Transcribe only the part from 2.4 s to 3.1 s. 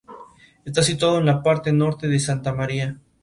Maria.